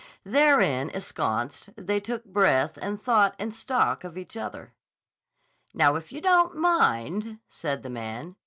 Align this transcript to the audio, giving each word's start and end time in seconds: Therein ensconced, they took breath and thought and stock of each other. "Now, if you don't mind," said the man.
Therein 0.25 0.89
ensconced, 0.89 1.69
they 1.77 1.99
took 1.99 2.25
breath 2.25 2.75
and 2.81 2.99
thought 2.99 3.35
and 3.37 3.53
stock 3.53 4.03
of 4.03 4.17
each 4.17 4.35
other. 4.35 4.73
"Now, 5.75 5.93
if 5.93 6.11
you 6.11 6.21
don't 6.21 6.55
mind," 6.55 7.37
said 7.51 7.83
the 7.83 7.89
man. 7.91 8.35